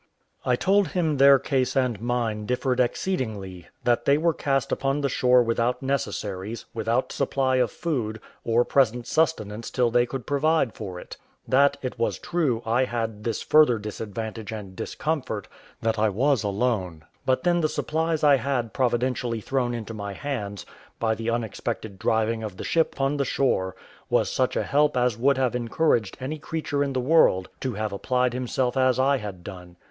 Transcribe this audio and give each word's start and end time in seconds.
I 0.43 0.55
told 0.55 0.87
him 0.87 1.17
their 1.17 1.37
case 1.37 1.75
and 1.75 2.01
mine 2.01 2.47
differed 2.47 2.79
exceedingly; 2.79 3.67
that 3.83 4.05
they 4.05 4.17
were 4.17 4.33
cast 4.33 4.71
upon 4.71 5.01
the 5.01 5.09
shore 5.09 5.43
without 5.43 5.83
necessaries, 5.83 6.65
without 6.73 7.11
supply 7.11 7.57
of 7.57 7.69
food, 7.71 8.19
or 8.43 8.65
present 8.65 9.05
sustenance 9.05 9.69
till 9.69 9.91
they 9.91 10.07
could 10.07 10.25
provide 10.25 10.73
for 10.73 10.99
it; 10.99 11.17
that, 11.47 11.77
it 11.83 11.99
was 11.99 12.17
true, 12.17 12.63
I 12.65 12.85
had 12.85 13.23
this 13.25 13.43
further 13.43 13.77
disadvantage 13.77 14.51
and 14.51 14.75
discomfort, 14.75 15.47
that 15.83 15.99
I 15.99 16.09
was 16.09 16.41
alone; 16.41 17.05
but 17.23 17.43
then 17.43 17.61
the 17.61 17.69
supplies 17.69 18.23
I 18.23 18.37
had 18.37 18.73
providentially 18.73 19.41
thrown 19.41 19.75
into 19.75 19.93
my 19.93 20.13
hands, 20.13 20.65
by 20.99 21.13
the 21.13 21.29
unexpected 21.29 21.99
driving 21.99 22.41
of 22.41 22.57
the 22.57 22.63
ship 22.63 22.99
on 22.99 23.17
the 23.17 23.23
shore, 23.23 23.75
was 24.09 24.31
such 24.31 24.55
a 24.55 24.63
help 24.63 24.97
as 24.97 25.15
would 25.19 25.37
have 25.37 25.55
encouraged 25.55 26.17
any 26.19 26.39
creature 26.39 26.83
in 26.83 26.93
the 26.93 26.99
world 26.99 27.49
to 27.59 27.73
have 27.75 27.93
applied 27.93 28.33
himself 28.33 28.75
as 28.75 28.97
I 28.97 29.17
had 29.17 29.43
done. 29.43 29.75